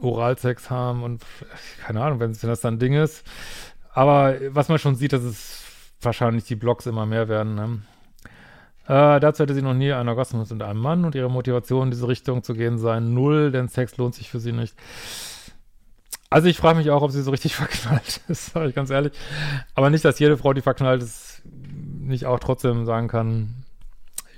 Oralsex 0.00 0.70
haben 0.70 1.02
und 1.02 1.24
keine 1.84 2.02
Ahnung, 2.02 2.20
wenn, 2.20 2.40
wenn 2.40 2.50
das 2.50 2.60
dann 2.60 2.78
Ding 2.78 2.94
ist. 2.94 3.24
Aber 3.92 4.36
was 4.48 4.68
man 4.68 4.78
schon 4.78 4.94
sieht, 4.94 5.12
dass 5.12 5.22
es 5.22 5.64
wahrscheinlich 6.00 6.44
die 6.44 6.56
Blogs 6.56 6.86
immer 6.86 7.06
mehr 7.06 7.28
werden. 7.28 7.54
Ne? 7.54 7.82
Äh, 8.86 9.20
dazu 9.20 9.42
hätte 9.42 9.54
sie 9.54 9.62
noch 9.62 9.74
nie 9.74 9.92
einen 9.92 10.08
Orgasmus 10.08 10.50
mit 10.50 10.62
einem 10.62 10.80
Mann 10.80 11.04
und 11.04 11.14
ihre 11.14 11.30
Motivation 11.30 11.88
in 11.88 11.90
diese 11.90 12.08
Richtung 12.08 12.42
zu 12.42 12.54
gehen 12.54 12.78
sei 12.78 13.00
null, 13.00 13.52
denn 13.52 13.68
Sex 13.68 13.96
lohnt 13.96 14.14
sich 14.14 14.30
für 14.30 14.40
sie 14.40 14.52
nicht. 14.52 14.74
Also 16.32 16.48
ich 16.48 16.56
frage 16.56 16.78
mich 16.78 16.90
auch, 16.90 17.02
ob 17.02 17.10
sie 17.10 17.22
so 17.22 17.30
richtig 17.30 17.54
verknallt 17.56 18.20
ist, 18.28 18.52
sage 18.52 18.68
ich 18.68 18.74
ganz 18.74 18.90
ehrlich. 18.90 19.12
Aber 19.74 19.90
nicht, 19.90 20.04
dass 20.04 20.18
jede 20.18 20.36
Frau, 20.36 20.52
die 20.52 20.62
verknallt 20.62 21.02
ist, 21.02 21.42
nicht 21.44 22.26
auch 22.26 22.38
trotzdem 22.38 22.84
sagen 22.84 23.08
kann, 23.08 23.64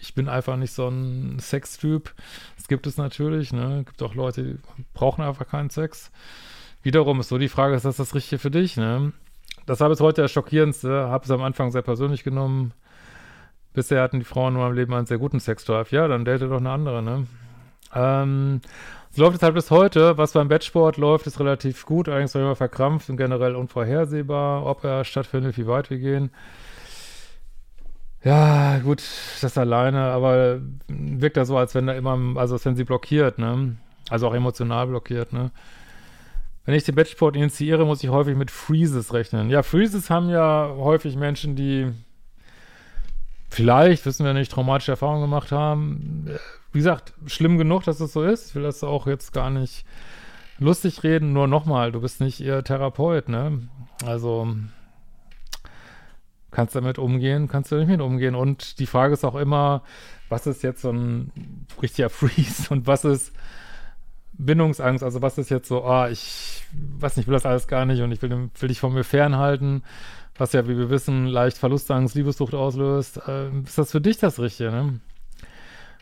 ich 0.00 0.14
bin 0.14 0.28
einfach 0.28 0.56
nicht 0.56 0.72
so 0.72 0.88
ein 0.88 1.38
Sextyp. 1.40 2.12
Das 2.56 2.68
gibt 2.68 2.86
es 2.86 2.98
natürlich, 2.98 3.52
ne? 3.52 3.80
Es 3.80 3.86
gibt 3.86 4.02
auch 4.02 4.14
Leute, 4.14 4.44
die 4.44 4.58
brauchen 4.92 5.22
einfach 5.22 5.48
keinen 5.48 5.70
Sex. 5.70 6.10
Wiederum 6.82 7.20
ist 7.20 7.30
so 7.30 7.38
die 7.38 7.48
Frage, 7.48 7.74
ist 7.74 7.86
das 7.86 7.96
das 7.96 8.14
Richtige 8.14 8.38
für 8.38 8.50
dich, 8.50 8.76
ne? 8.76 9.12
Das 9.66 9.80
war 9.80 9.88
bis 9.88 10.00
heute 10.00 10.20
das 10.20 10.30
Schockierendste. 10.30 11.08
Habe 11.08 11.24
es 11.24 11.30
am 11.30 11.42
Anfang 11.42 11.70
sehr 11.70 11.82
persönlich 11.82 12.22
genommen. 12.22 12.74
Bisher 13.72 14.02
hatten 14.02 14.18
die 14.18 14.26
Frauen 14.26 14.54
in 14.54 14.60
meinem 14.60 14.74
Leben 14.74 14.92
einen 14.92 15.06
sehr 15.06 15.18
guten 15.18 15.40
Sexdrive. 15.40 15.90
Ja, 15.90 16.06
dann 16.06 16.24
date 16.26 16.42
doch 16.42 16.58
eine 16.58 16.70
andere, 16.70 17.02
ne? 17.02 17.26
Ähm, 17.94 18.60
so 19.14 19.23
läuft 19.23 19.37
es 19.37 19.42
halt 19.42 19.54
bis 19.54 19.71
heute. 19.71 20.18
Was 20.18 20.33
beim 20.33 20.49
Bettsport 20.49 20.97
läuft, 20.97 21.26
ist 21.28 21.38
relativ 21.38 21.87
gut. 21.87 22.09
Eigentlich 22.09 22.35
immer 22.35 22.56
verkrampft 22.56 23.09
und 23.11 23.16
generell 23.16 23.54
unvorhersehbar, 23.54 24.66
ob 24.66 24.83
er 24.83 25.04
stattfindet, 25.04 25.56
wie 25.56 25.68
weit 25.68 25.88
wir 25.90 25.99
gehen. 25.99 26.30
Ja, 28.25 28.78
gut, 28.78 29.02
das 29.40 29.56
alleine, 29.56 30.00
aber 30.00 30.59
wirkt 30.88 31.37
da 31.37 31.44
so, 31.44 31.56
als 31.59 31.75
wenn 31.75 31.87
da 31.87 31.92
immer, 31.92 32.18
also 32.40 32.54
als 32.54 32.64
wenn 32.64 32.75
sie 32.75 32.85
blockiert, 32.85 33.38
ne? 33.38 33.76
Also 34.09 34.26
auch 34.26 34.35
emotional 34.35 34.87
blockiert, 34.87 35.33
ne? 35.33 35.52
Wenn 36.64 36.75
ich 36.75 36.85
den 36.85 36.94
Bettsport 36.94 37.37
initiiere, 37.37 37.85
muss 37.85 38.02
ich 38.02 38.11
häufig 38.11 38.37
mit 38.37 38.50
Freezes 38.50 39.12
rechnen. 39.12 39.50
Ja, 39.50 39.62
Freezes 39.62 40.09
haben 40.11 40.30
ja 40.30 40.75
häufig 40.76 41.14
Menschen, 41.16 41.54
die 41.54 41.92
vielleicht, 43.54 44.04
wissen 44.04 44.26
wir 44.26 44.34
nicht, 44.34 44.50
traumatische 44.50 44.92
Erfahrungen 44.92 45.23
gemacht 45.23 45.52
haben. 45.52 46.28
Wie 46.73 46.78
gesagt, 46.78 47.14
schlimm 47.26 47.56
genug, 47.56 47.84
dass 47.84 48.00
es 48.00 48.12
so 48.12 48.23
ist. 48.23 48.50
Ich 48.50 48.54
will 48.54 48.64
das 48.64 48.82
auch 48.82 49.06
jetzt 49.06 49.32
gar 49.32 49.50
nicht 49.50 49.87
lustig 50.58 51.04
reden. 51.04 51.32
Nur 51.32 51.46
nochmal, 51.46 51.92
du 51.92 52.00
bist 52.00 52.20
nicht 52.20 52.40
ihr 52.40 52.64
Therapeut, 52.64 53.28
ne? 53.28 53.68
Also 54.04 54.49
kannst 56.50 56.75
damit 56.75 56.99
umgehen, 56.99 57.49
kannst 57.49 57.73
du 57.73 57.76
nicht 57.76 57.88
mit 57.88 58.00
umgehen. 58.00 58.34
Und 58.34 58.78
die 58.78 58.87
Frage 58.87 59.14
ist 59.14 59.25
auch 59.25 59.34
immer, 59.34 59.82
was 60.28 60.46
ist 60.46 60.62
jetzt 60.62 60.82
so 60.82 60.90
ein 60.90 61.66
richtiger 61.80 62.11
Freeze 62.11 62.73
und 62.73 62.87
was 62.87 63.04
ist 63.04 63.32
Bindungsangst? 64.32 65.04
Also 65.04 65.23
was 65.23 65.38
ist 65.38 65.50
jetzt 65.50 65.68
so, 65.68 65.84
ah, 65.84 66.08
ich 66.08 66.64
weiß 66.99 67.16
nicht, 67.16 67.28
will 67.28 67.34
das 67.34 67.46
alles 67.46 67.68
gar 67.68 67.84
nicht 67.87 68.02
und 68.02 68.11
ich 68.11 68.20
will, 68.20 68.50
will 68.58 68.68
dich 68.68 68.80
von 68.80 68.92
mir 68.92 69.04
fernhalten 69.04 69.82
was 70.36 70.52
ja, 70.52 70.66
wie 70.66 70.76
wir 70.76 70.90
wissen, 70.90 71.26
leicht 71.26 71.58
Verlustangst, 71.58 72.14
Liebessucht 72.14 72.54
auslöst. 72.54 73.20
Äh, 73.28 73.50
ist 73.64 73.78
das 73.78 73.92
für 73.92 74.00
dich 74.00 74.18
das 74.18 74.40
Richtige, 74.40 74.70
ne? 74.70 75.00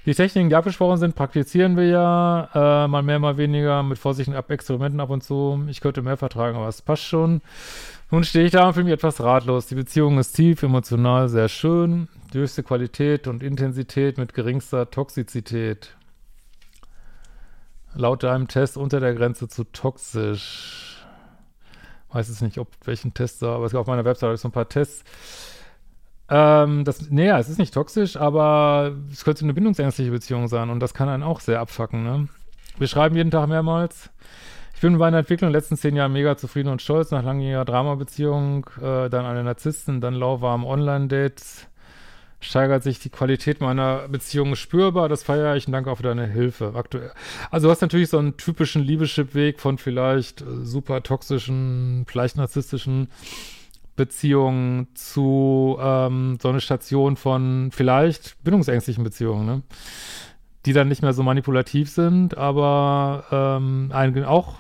Die 0.05 0.15
Techniken, 0.15 0.49
die 0.49 0.57
abgesprochen 0.57 0.99
sind, 0.99 1.15
praktizieren 1.15 1.77
wir 1.77 1.87
ja, 1.87 2.49
äh, 2.55 2.89
mal 2.89 3.03
mehr, 3.03 3.21
mal 3.21 3.37
weniger, 3.37 3.85
mit 3.85 3.99
Vorsicht 3.99 4.29
und 4.29 4.35
Experimenten 4.35 4.99
ab 4.99 5.11
und 5.11 5.23
zu. 5.23 5.65
Ich 5.69 5.81
könnte 5.81 6.03
mehr 6.03 6.17
vertragen, 6.17 6.57
aber 6.57 6.67
es 6.67 6.83
passt 6.83 7.05
schon. 7.05 7.41
Nun 8.11 8.25
stehe 8.25 8.45
ich 8.45 8.51
da 8.51 8.67
und 8.67 8.75
fühle 8.75 8.87
mich 8.87 8.95
etwas 8.95 9.21
ratlos. 9.21 9.69
Die 9.69 9.77
Beziehung 9.77 10.19
ist 10.19 10.33
tief, 10.33 10.65
emotional 10.65 11.29
sehr 11.29 11.49
schön, 11.49 12.09
die 12.33 12.39
höchste 12.39 12.65
Qualität 12.65 13.29
und 13.29 13.45
Intensität 13.45 14.19
mit 14.19 14.35
geringster 14.35 14.91
Toxizität. 14.91 15.95
Laut 17.95 18.25
deinem 18.25 18.49
Test 18.49 18.77
unter 18.77 18.99
der 18.99 19.15
Grenze 19.15 19.47
zu 19.47 19.65
toxisch 19.65 20.72
weiß 22.13 22.29
es 22.29 22.41
nicht, 22.41 22.59
ob 22.59 22.69
welchen 22.85 23.15
Test 23.15 23.43
da, 23.43 23.57
aber 23.57 23.67
es 23.67 23.73
gibt 23.73 23.81
auf 23.81 23.87
meiner 23.87 24.05
Website 24.05 24.39
so 24.39 24.49
ein 24.49 24.53
paar 24.53 24.69
Tests. 24.69 25.05
Ähm, 26.29 26.85
das, 26.85 27.11
nee, 27.11 27.29
es 27.29 27.49
ist 27.49 27.59
nicht 27.59 27.75
toxisch, 27.75 28.17
aber 28.17 28.95
es 29.11 29.25
könnte 29.25 29.45
eine 29.45 29.55
bindungsängstliche 29.55 30.11
Beziehung 30.11 30.49
sein 30.49 30.71
und 30.71 30.81
das 30.81 30.95
kann 30.95 31.09
einen 31.09 31.23
auch 31.23 31.41
sehr 31.41 31.61
abfacken, 31.61 32.03
ne? 32.03 32.29
Wir 32.79 32.87
schreiben 32.87 33.17
jeden 33.17 33.31
Tag 33.31 33.49
mehrmals. 33.49 34.11
Ich 34.75 34.81
bin 34.81 34.95
bei 34.95 35.07
meiner 35.07 35.19
Entwicklung 35.19 35.49
in 35.49 35.53
den 35.53 35.59
letzten 35.61 35.77
zehn 35.77 35.95
Jahren 35.95 36.13
mega 36.13 36.37
zufrieden 36.37 36.69
und 36.69 36.83
stolz. 36.83 37.11
Nach 37.11 37.23
langjähriger 37.23 37.65
Dramabeziehung, 37.65 38.67
äh, 38.81 39.11
dann 39.11 39.27
eine 39.27 39.45
Narzissten, 39.45 40.01
dann 40.01 40.15
lauwarm 40.15 40.65
Online-Dates 40.65 41.69
steigert 42.43 42.83
sich 42.83 42.99
die 42.99 43.09
Qualität 43.09 43.61
meiner 43.61 44.09
Beziehung 44.09 44.57
spürbar. 44.57 45.09
Das 45.09 45.23
feiere 45.23 45.57
ich 45.57 45.67
und 45.67 45.73
danke 45.73 45.91
auch 45.91 45.97
für 45.97 46.03
deine 46.03 46.27
Hilfe 46.27 46.73
aktuell. 46.75 47.13
Also 47.51 47.69
du 47.69 47.71
hast 47.71 47.81
natürlich 47.81 48.11
so 48.11 48.19
einen 48.19 48.37
typischen 48.37 48.83
Liebeschip-Weg 48.83 49.61
von 49.61 49.79
vielleicht 49.79 50.43
äh, 50.43 50.65
super 50.65 51.03
toxischen, 51.03 52.05
vielleicht 52.07 52.37
narzisstischen 52.37 53.09
Beziehungen 53.95 54.89
zu 54.95 55.79
ähm, 55.81 56.39
so 56.41 56.49
eine 56.49 56.61
Station 56.61 57.17
von 57.17 57.71
vielleicht 57.73 58.43
bindungsängstlichen 58.43 59.05
Beziehungen, 59.05 59.47
ne? 59.47 59.63
die 60.67 60.73
dann 60.73 60.89
nicht 60.89 61.03
mehr 61.03 61.13
so 61.13 61.23
manipulativ 61.23 61.91
sind, 61.91 62.37
aber 62.37 63.25
ähm, 63.31 64.25
auch 64.25 64.57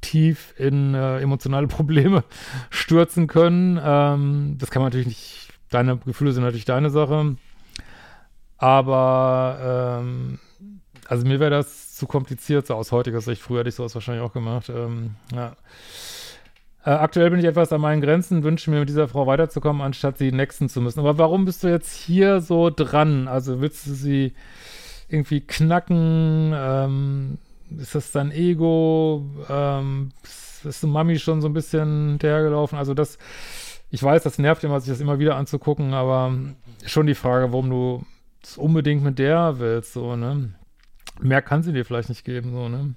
tief 0.00 0.54
in 0.58 0.94
äh, 0.94 1.18
emotionale 1.18 1.66
Probleme 1.68 2.24
stürzen 2.70 3.26
können. 3.26 3.80
Ähm, 3.82 4.56
das 4.58 4.70
kann 4.70 4.82
man 4.82 4.88
natürlich 4.88 5.08
nicht 5.08 5.45
Deine 5.70 5.96
Gefühle 5.98 6.32
sind 6.32 6.44
natürlich 6.44 6.64
deine 6.64 6.90
Sache. 6.90 7.36
Aber, 8.58 10.00
ähm, 10.00 10.38
also 11.08 11.26
mir 11.26 11.40
wäre 11.40 11.50
das 11.50 11.94
zu 11.94 12.06
kompliziert, 12.06 12.66
so 12.66 12.74
aus 12.74 12.92
heutiger 12.92 13.20
Sicht. 13.20 13.42
Früher 13.42 13.60
hätte 13.60 13.68
ich 13.68 13.74
sowas 13.74 13.94
wahrscheinlich 13.94 14.24
auch 14.24 14.32
gemacht. 14.32 14.68
Ähm, 14.68 15.16
ja. 15.34 15.56
Äh, 16.84 16.90
aktuell 16.90 17.30
bin 17.30 17.40
ich 17.40 17.46
etwas 17.46 17.72
an 17.72 17.80
meinen 17.80 18.00
Grenzen, 18.00 18.44
wünsche 18.44 18.70
mir 18.70 18.80
mit 18.80 18.88
dieser 18.88 19.08
Frau 19.08 19.26
weiterzukommen, 19.26 19.82
anstatt 19.82 20.18
sie 20.18 20.30
nexten 20.30 20.68
zu 20.68 20.80
müssen. 20.80 21.00
Aber 21.00 21.18
warum 21.18 21.44
bist 21.44 21.64
du 21.64 21.68
jetzt 21.68 21.92
hier 21.92 22.40
so 22.40 22.70
dran? 22.70 23.28
Also 23.28 23.60
willst 23.60 23.86
du 23.86 23.92
sie 23.92 24.34
irgendwie 25.08 25.40
knacken? 25.40 26.52
Ähm, 26.54 27.38
ist 27.76 27.94
das 27.94 28.12
dein 28.12 28.30
Ego? 28.30 29.24
Ähm, 29.48 30.12
ist 30.64 30.82
du 30.82 30.86
Mami 30.86 31.18
schon 31.18 31.40
so 31.40 31.48
ein 31.48 31.52
bisschen 31.54 32.10
hinterhergelaufen? 32.10 32.78
Also 32.78 32.94
das 32.94 33.18
ich 33.90 34.02
weiß, 34.02 34.22
das 34.22 34.38
nervt 34.38 34.64
immer, 34.64 34.80
sich 34.80 34.90
das 34.90 35.00
immer 35.00 35.18
wieder 35.18 35.36
anzugucken, 35.36 35.94
aber 35.94 36.34
schon 36.84 37.06
die 37.06 37.14
Frage, 37.14 37.52
warum 37.52 37.70
du 37.70 38.06
es 38.42 38.58
unbedingt 38.58 39.02
mit 39.02 39.18
der 39.18 39.58
willst, 39.58 39.92
so, 39.92 40.16
ne? 40.16 40.54
Mehr 41.20 41.42
kann 41.42 41.62
sie 41.62 41.72
dir 41.72 41.84
vielleicht 41.84 42.08
nicht 42.08 42.24
geben, 42.24 42.52
so, 42.52 42.68
ne? 42.68 42.94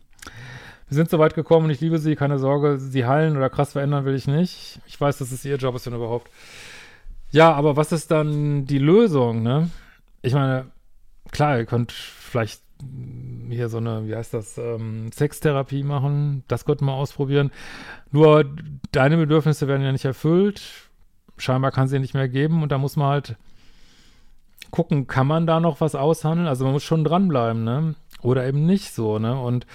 Wir 0.87 0.95
sind 0.95 1.09
so 1.09 1.19
weit 1.19 1.35
gekommen 1.35 1.65
und 1.65 1.71
ich 1.71 1.81
liebe 1.81 1.99
sie, 1.99 2.15
keine 2.15 2.39
Sorge, 2.39 2.79
sie 2.79 3.05
heilen 3.05 3.37
oder 3.37 3.49
krass 3.49 3.73
verändern 3.73 4.05
will 4.05 4.15
ich 4.15 4.27
nicht. 4.27 4.79
Ich 4.87 4.99
weiß, 4.99 5.19
dass 5.19 5.31
es 5.31 5.45
ihr 5.45 5.57
Job 5.57 5.75
ist, 5.75 5.85
wenn 5.85 5.93
überhaupt. 5.93 6.31
Ja, 7.31 7.53
aber 7.53 7.77
was 7.77 7.91
ist 7.91 8.09
dann 8.09 8.65
die 8.65 8.79
Lösung, 8.79 9.43
ne? 9.43 9.69
Ich 10.23 10.33
meine, 10.33 10.65
klar, 11.31 11.59
ihr 11.59 11.65
könnt 11.65 11.91
vielleicht 11.91 12.61
hier 13.49 13.69
so 13.69 13.77
eine, 13.77 14.07
wie 14.07 14.15
heißt 14.15 14.33
das, 14.33 14.57
ähm, 14.57 15.11
Sextherapie 15.11 15.83
machen. 15.83 16.43
Das 16.47 16.65
könnten 16.65 16.85
wir 16.85 16.93
ausprobieren. 16.93 17.51
Nur 18.11 18.45
deine 18.91 19.17
Bedürfnisse 19.17 19.67
werden 19.67 19.83
ja 19.83 19.91
nicht 19.91 20.05
erfüllt. 20.05 20.61
Scheinbar 21.37 21.71
kann 21.71 21.87
sie 21.87 21.99
nicht 21.99 22.13
mehr 22.13 22.29
geben 22.29 22.63
und 22.63 22.71
da 22.71 22.77
muss 22.77 22.95
man 22.95 23.07
halt 23.07 23.35
gucken, 24.71 25.07
kann 25.07 25.27
man 25.27 25.47
da 25.47 25.59
noch 25.59 25.81
was 25.81 25.95
aushandeln? 25.95 26.47
Also 26.47 26.63
man 26.65 26.73
muss 26.73 26.83
schon 26.83 27.03
dranbleiben, 27.03 27.63
ne? 27.63 27.95
Oder 28.21 28.45
eben 28.45 28.65
nicht 28.65 28.93
so, 28.93 29.19
ne? 29.19 29.39
Und 29.39 29.65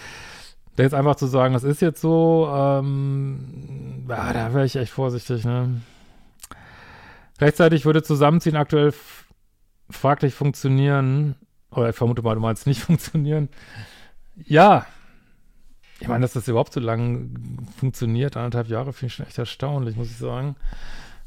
jetzt 0.77 0.95
einfach 0.95 1.17
zu 1.17 1.27
sagen, 1.27 1.55
das 1.55 1.65
ist 1.65 1.81
jetzt 1.81 2.01
so, 2.01 2.49
ähm, 2.53 4.05
ja, 4.09 4.33
da 4.33 4.55
wäre 4.55 4.67
ich 4.67 4.77
echt 4.77 4.93
vorsichtig, 4.93 5.45
ne? 5.45 5.81
Gleichzeitig 7.39 7.85
würde 7.85 8.03
Zusammenziehen 8.03 8.57
aktuell 8.57 8.93
fraglich 9.91 10.35
funktionieren, 10.35 11.35
oder 11.77 11.91
ich 11.91 11.97
vermute 11.97 12.23
mal, 12.23 12.35
du 12.35 12.41
meinst 12.41 12.67
nicht 12.67 12.81
funktionieren. 12.83 13.49
Ja. 14.45 14.87
Ich 16.01 16.09
meine, 16.09 16.23
dass 16.23 16.33
das 16.33 16.49
überhaupt 16.49 16.73
so 16.73 16.81
lange 16.81 17.31
funktioniert, 17.79 18.37
anderthalb 18.37 18.69
Jahre, 18.69 18.93
finde 18.93 19.07
ich 19.07 19.15
schon 19.15 19.27
echt 19.27 19.39
erstaunlich, 19.39 19.97
muss 19.97 20.11
ich 20.11 20.17
sagen. 20.17 20.57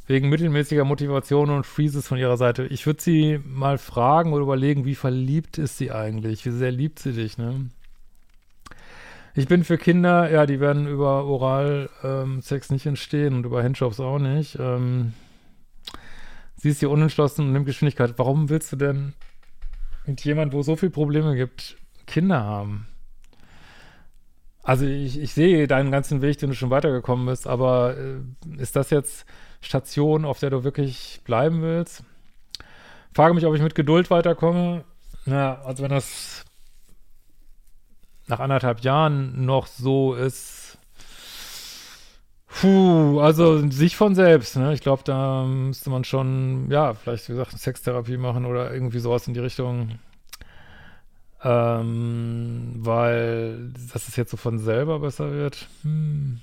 Wegen 0.07 0.29
mittelmäßiger 0.29 0.85
Motivation 0.85 1.49
und 1.49 1.65
Freezes 1.65 2.07
von 2.07 2.17
ihrer 2.17 2.37
Seite. 2.37 2.65
Ich 2.67 2.85
würde 2.85 3.01
sie 3.01 3.39
mal 3.45 3.77
fragen 3.77 4.33
oder 4.33 4.43
überlegen, 4.43 4.85
wie 4.85 4.95
verliebt 4.95 5.57
ist 5.57 5.77
sie 5.77 5.91
eigentlich? 5.91 6.45
Wie 6.45 6.51
sehr 6.51 6.71
liebt 6.71 6.99
sie 6.99 7.13
dich, 7.13 7.37
ne? 7.37 7.69
Ich 9.37 9.47
bin 9.47 9.63
für 9.63 9.77
Kinder, 9.77 10.31
ja, 10.31 10.47
die 10.47 10.59
werden 10.59 10.87
über 10.87 11.25
Oral-Sex 11.25 12.69
ähm, 12.69 12.73
nicht 12.73 12.85
entstehen 12.87 13.35
und 13.35 13.45
über 13.45 13.61
Handjobs 13.61 13.99
auch 13.99 14.17
nicht. 14.17 14.57
Ähm, 14.59 15.13
sie 16.55 16.69
ist 16.69 16.79
hier 16.79 16.89
unentschlossen 16.89 17.45
und 17.45 17.53
nimmt 17.53 17.67
Geschwindigkeit. 17.67 18.13
Warum 18.17 18.49
willst 18.49 18.71
du 18.71 18.77
denn 18.77 19.13
mit 20.07 20.23
jemand, 20.23 20.53
wo 20.53 20.61
so 20.63 20.75
viele 20.75 20.91
Probleme 20.91 21.35
gibt, 21.35 21.77
Kinder 22.05 22.43
haben. 22.43 22.87
Also 24.63 24.85
ich, 24.85 25.17
ich 25.17 25.33
sehe 25.33 25.67
deinen 25.67 25.91
ganzen 25.91 26.21
Weg, 26.21 26.39
den 26.39 26.49
du 26.49 26.55
schon 26.55 26.69
weitergekommen 26.69 27.25
bist, 27.25 27.47
aber 27.47 27.95
äh, 27.97 28.61
ist 28.61 28.75
das 28.75 28.89
jetzt 28.89 29.25
Station, 29.61 30.25
auf 30.25 30.39
der 30.39 30.49
du 30.49 30.63
wirklich 30.63 31.21
bleiben 31.23 31.61
willst? 31.61 32.03
Frage 33.13 33.33
mich, 33.33 33.45
ob 33.45 33.55
ich 33.55 33.61
mit 33.61 33.75
Geduld 33.75 34.11
weiterkomme. 34.11 34.83
Ja, 35.25 35.61
also 35.61 35.83
wenn 35.83 35.91
das 35.91 36.43
nach 38.27 38.41
anderthalb 38.41 38.81
Jahren 38.81 39.45
noch 39.45 39.67
so 39.67 40.13
ist, 40.13 40.66
puh, 42.61 43.19
also 43.19 43.69
sich 43.69 43.95
von 43.95 44.15
selbst, 44.15 44.55
ne? 44.55 44.73
Ich 44.73 44.81
glaube, 44.81 45.03
da 45.05 45.45
müsste 45.45 45.89
man 45.89 46.03
schon, 46.03 46.69
ja, 46.69 46.93
vielleicht, 46.93 47.27
wie 47.29 47.33
gesagt, 47.33 47.57
Sextherapie 47.57 48.17
machen 48.17 48.45
oder 48.45 48.73
irgendwie 48.73 48.99
sowas 48.99 49.27
in 49.27 49.33
die 49.33 49.39
Richtung. 49.39 49.99
Ähm, 51.43 52.73
weil, 52.77 53.71
dass 53.93 54.07
es 54.07 54.15
jetzt 54.15 54.31
so 54.31 54.37
von 54.37 54.57
selber 54.57 54.99
besser 54.99 55.31
wird. 55.31 55.67
Hm. 55.83 56.41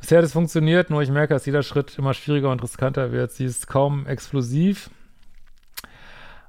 Bisher 0.00 0.18
hat 0.18 0.24
es 0.24 0.32
funktioniert, 0.32 0.90
nur 0.90 1.02
ich 1.02 1.10
merke, 1.10 1.34
dass 1.34 1.46
jeder 1.46 1.62
Schritt 1.62 1.96
immer 1.98 2.14
schwieriger 2.14 2.50
und 2.50 2.62
riskanter 2.62 3.12
wird. 3.12 3.30
Sie 3.32 3.44
ist 3.44 3.68
kaum 3.68 4.06
explosiv, 4.06 4.90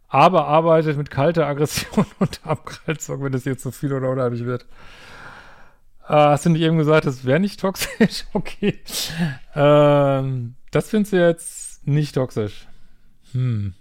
aber 0.07 0.47
arbeitet 0.47 0.97
mit 0.97 1.11
kalter 1.11 1.45
Aggression 1.45 2.05
und 2.19 2.39
Abgrenzung, 2.43 3.23
wenn 3.23 3.33
es 3.33 3.45
ihr 3.45 3.57
zu 3.57 3.71
viel 3.71 3.93
oder 3.93 4.09
unheimlich 4.09 4.45
wird. 4.45 4.65
Äh, 6.07 6.13
hast 6.13 6.45
du 6.45 6.49
nicht 6.49 6.61
eben 6.61 6.77
gesagt, 6.77 7.05
das 7.05 7.25
wäre 7.25 7.39
nicht 7.39 7.59
toxisch? 7.59 8.25
okay. 8.33 8.79
Ähm, 9.55 10.55
das 10.71 10.89
findest 10.89 11.13
du 11.13 11.17
jetzt 11.17 11.87
nicht 11.87 12.15
toxisch. 12.15 12.67
Hm. 13.31 13.73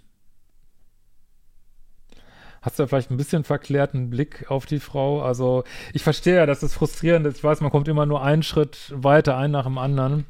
Hast 2.61 2.79
du 2.79 2.87
vielleicht 2.87 3.11
ein 3.11 3.17
bisschen 3.17 3.43
verklärten 3.43 4.09
Blick 4.09 4.49
auf 4.49 4.65
die 4.65 4.79
Frau? 4.79 5.21
Also, 5.21 5.65
ich 5.91 6.01
verstehe 6.01 6.37
ja, 6.37 6.45
dass 6.45 6.63
es 6.63 6.73
frustrierend 6.73 7.27
ist. 7.27 7.37
Ich 7.37 7.43
weiß, 7.43 7.59
man 7.59 7.71
kommt 7.71 7.89
immer 7.89 8.05
nur 8.05 8.23
einen 8.23 8.41
Schritt 8.41 8.93
weiter, 8.95 9.35
einen 9.35 9.51
nach 9.51 9.65
dem 9.65 9.77
anderen. 9.77 10.25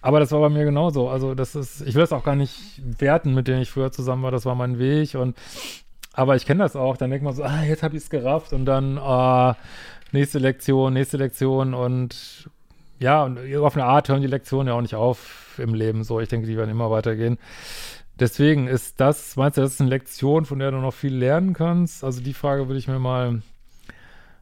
Aber 0.00 0.18
das 0.18 0.32
war 0.32 0.40
bei 0.40 0.48
mir 0.48 0.64
genauso. 0.64 1.10
Also, 1.10 1.34
das 1.34 1.54
ist, 1.54 1.82
ich 1.82 1.94
will 1.94 2.00
das 2.00 2.12
auch 2.12 2.24
gar 2.24 2.36
nicht 2.36 2.80
werten, 2.82 3.34
mit 3.34 3.48
denen 3.48 3.60
ich 3.60 3.70
früher 3.70 3.92
zusammen 3.92 4.22
war. 4.22 4.30
Das 4.30 4.46
war 4.46 4.54
mein 4.54 4.78
Weg. 4.78 5.14
Und, 5.14 5.36
aber 6.14 6.36
ich 6.36 6.46
kenne 6.46 6.62
das 6.62 6.74
auch. 6.74 6.96
Dann 6.96 7.10
denkt 7.10 7.24
man 7.24 7.34
so, 7.34 7.44
ah, 7.44 7.62
jetzt 7.64 7.82
habe 7.82 7.96
ich 7.96 8.02
es 8.02 8.08
gerafft. 8.08 8.54
Und 8.54 8.64
dann, 8.64 8.96
ah, 8.96 9.58
nächste 10.12 10.38
Lektion, 10.38 10.92
nächste 10.92 11.16
Lektion. 11.16 11.74
Und 11.74 12.50
ja, 12.98 13.24
und 13.24 13.38
auf 13.56 13.74
eine 13.74 13.84
Art 13.84 14.08
hören 14.08 14.22
die 14.22 14.28
Lektionen 14.28 14.68
ja 14.68 14.74
auch 14.74 14.82
nicht 14.82 14.94
auf 14.94 15.58
im 15.58 15.74
Leben 15.74 16.04
so. 16.04 16.20
Ich 16.20 16.28
denke, 16.28 16.46
die 16.46 16.56
werden 16.56 16.70
immer 16.70 16.90
weitergehen. 16.90 17.38
Deswegen 18.18 18.68
ist 18.68 19.00
das, 19.00 19.36
meinst 19.36 19.56
du, 19.56 19.62
das 19.62 19.72
ist 19.72 19.80
eine 19.80 19.90
Lektion, 19.90 20.44
von 20.44 20.58
der 20.58 20.70
du 20.70 20.78
noch 20.78 20.94
viel 20.94 21.14
lernen 21.14 21.54
kannst? 21.54 22.04
Also 22.04 22.20
die 22.20 22.34
Frage 22.34 22.68
würde 22.68 22.78
ich 22.78 22.88
mir 22.88 22.98
mal 22.98 23.42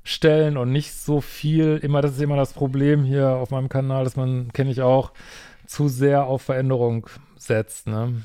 stellen 0.02 0.56
und 0.56 0.72
nicht 0.72 0.92
so 0.92 1.20
viel, 1.20 1.78
immer, 1.82 2.00
das 2.02 2.12
ist 2.12 2.20
immer 2.20 2.36
das 2.36 2.52
Problem 2.52 3.04
hier 3.04 3.28
auf 3.28 3.50
meinem 3.50 3.68
Kanal, 3.68 4.04
dass 4.04 4.16
man, 4.16 4.52
kenne 4.52 4.70
ich 4.70 4.82
auch, 4.82 5.12
zu 5.66 5.88
sehr 5.88 6.26
auf 6.26 6.42
Veränderung 6.42 7.06
setzt, 7.36 7.86
ne? 7.86 8.22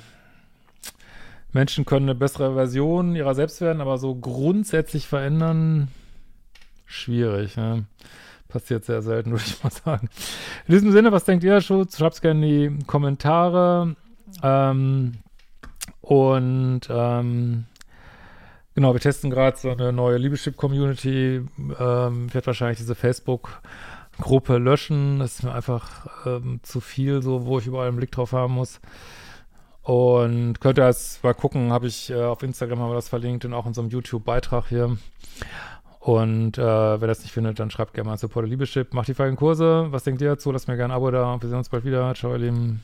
Menschen 1.52 1.86
können 1.86 2.10
eine 2.10 2.16
bessere 2.16 2.54
Version 2.54 3.16
ihrer 3.16 3.34
selbst 3.34 3.62
werden, 3.62 3.80
aber 3.80 3.98
so 3.98 4.14
grundsätzlich 4.14 5.08
verändern, 5.08 5.88
schwierig, 6.86 7.58
ne? 7.58 7.86
Passiert 8.48 8.86
sehr 8.86 9.02
selten, 9.02 9.32
würde 9.34 9.44
ich 9.46 9.64
mal 9.64 9.72
sagen. 9.72 10.10
In 10.68 10.74
diesem 10.74 10.92
Sinne, 10.92 11.12
was 11.12 11.26
denkt 11.26 11.44
ihr, 11.44 11.60
Schutz? 11.62 11.98
Schreibt 11.98 12.16
es 12.16 12.22
gerne 12.22 12.46
in 12.46 12.80
die 12.80 12.86
Kommentare. 12.86 13.96
Ähm, 14.42 15.14
und 16.02 16.82
ähm, 16.90 17.66
genau, 18.76 18.94
wir 18.94 19.02
testen 19.02 19.30
gerade 19.30 19.58
so 19.58 19.70
eine 19.72 19.92
neue 19.92 20.18
Liebeschip-Community. 20.18 21.42
Ähm, 21.80 22.34
werde 22.34 22.48
wahrscheinlich 22.48 22.78
diese 22.78 22.96
Facebook-Gruppe 22.96 24.58
löschen. 24.58 25.20
Das 25.20 25.36
ist 25.36 25.44
mir 25.44 25.54
einfach 25.54 26.08
ähm, 26.26 26.60
zu 26.64 26.80
viel, 26.80 27.22
so 27.22 27.46
wo 27.46 27.60
ich 27.60 27.68
überall 27.68 27.88
einen 27.88 27.98
Blick 27.98 28.12
drauf 28.12 28.32
haben 28.34 28.54
muss. 28.54 28.80
Und 29.86 30.60
könnt 30.62 30.80
ihr 30.80 30.88
jetzt 30.88 31.24
mal 31.24 31.36
gucken, 31.36 31.72
habe 31.72 31.86
ich 31.86 32.10
äh, 32.10 32.24
auf 32.24 32.42
Instagram 32.42 32.80
haben 32.80 32.90
wir 32.90 32.96
das 32.96 33.10
verlinkt 33.10 33.46
und 33.46 33.54
auch 33.54 33.68
in 33.68 33.76
so 33.76 33.82
einem 33.82 33.92
YouTube-Beitrag 33.92 34.68
hier. 34.68 34.98
Und 36.06 36.60
äh, 36.60 36.62
wer 36.62 37.08
das 37.08 37.22
nicht 37.22 37.32
findet, 37.32 37.60
dann 37.60 37.72
schreibt 37.72 37.96
gerne 37.96 38.12
mal 38.12 38.18
Support 38.18 38.48
Liebeschip. 38.48 38.94
Macht 38.94 39.08
die 39.08 39.16
folgenden 39.16 39.40
Kurse. 39.40 39.88
Was 39.90 40.04
denkt 40.04 40.22
ihr 40.22 40.30
dazu? 40.30 40.52
Lasst 40.52 40.68
mir 40.68 40.78
gerne 40.78 40.94
ein 40.94 40.98
Abo 40.98 41.10
da. 41.10 41.42
Wir 41.42 41.50
sehen 41.50 41.58
uns 41.58 41.70
bald 41.70 41.84
wieder. 41.84 42.14
Ciao, 42.14 42.34
ihr 42.34 42.38
Lieben. 42.38 42.84